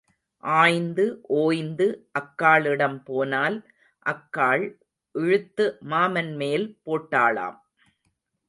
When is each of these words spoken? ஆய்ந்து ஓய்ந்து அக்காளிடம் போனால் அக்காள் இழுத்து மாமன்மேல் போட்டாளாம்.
ஆய்ந்து 0.43 1.03
ஓய்ந்து 1.41 1.87
அக்காளிடம் 2.19 2.97
போனால் 3.03 3.57
அக்காள் 4.05 4.65
இழுத்து 5.15 5.67
மாமன்மேல் 5.83 6.67
போட்டாளாம். 6.85 7.59